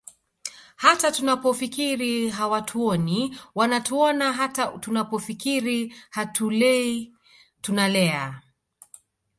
[0.75, 7.13] Hata tunapofikiri hawatuoni wanatuona hata tunapofikiri hatulei
[7.61, 8.41] tunalea